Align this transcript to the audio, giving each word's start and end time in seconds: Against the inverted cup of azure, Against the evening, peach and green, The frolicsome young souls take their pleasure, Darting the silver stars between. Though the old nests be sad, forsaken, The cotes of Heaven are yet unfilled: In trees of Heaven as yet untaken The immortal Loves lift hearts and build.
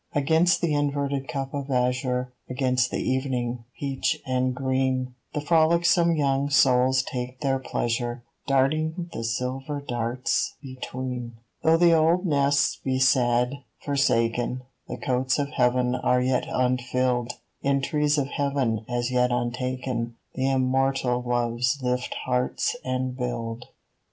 Against 0.15 0.61
the 0.61 0.73
inverted 0.73 1.27
cup 1.27 1.53
of 1.53 1.69
azure, 1.69 2.33
Against 2.49 2.89
the 2.89 3.03
evening, 3.07 3.65
peach 3.79 4.19
and 4.25 4.55
green, 4.55 5.13
The 5.35 5.41
frolicsome 5.41 6.15
young 6.15 6.49
souls 6.49 7.03
take 7.03 7.41
their 7.41 7.59
pleasure, 7.59 8.23
Darting 8.47 9.11
the 9.13 9.23
silver 9.23 9.79
stars 9.85 10.55
between. 10.59 11.33
Though 11.61 11.77
the 11.77 11.93
old 11.93 12.25
nests 12.25 12.77
be 12.83 12.97
sad, 12.97 13.57
forsaken, 13.85 14.63
The 14.87 14.97
cotes 14.97 15.37
of 15.37 15.49
Heaven 15.49 15.93
are 15.93 16.19
yet 16.19 16.45
unfilled: 16.49 17.33
In 17.61 17.79
trees 17.83 18.17
of 18.17 18.25
Heaven 18.29 18.83
as 18.89 19.11
yet 19.11 19.29
untaken 19.31 20.15
The 20.33 20.49
immortal 20.49 21.21
Loves 21.21 21.77
lift 21.83 22.15
hearts 22.25 22.75
and 22.83 23.15
build. 23.15 23.65